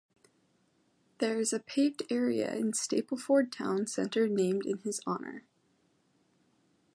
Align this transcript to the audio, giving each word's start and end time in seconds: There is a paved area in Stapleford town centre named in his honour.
There 1.19 1.39
is 1.39 1.53
a 1.53 1.59
paved 1.59 2.01
area 2.11 2.51
in 2.55 2.71
Stapleford 2.71 3.51
town 3.51 3.85
centre 3.85 4.27
named 4.27 4.65
in 4.65 4.79
his 4.79 4.99
honour. 5.05 5.43